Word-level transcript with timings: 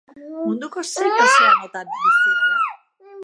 Munduko 0.45 0.81
zein 0.91 1.19
ozeanotan 1.27 1.93
bizi 1.99 2.25
dira? 2.31 2.61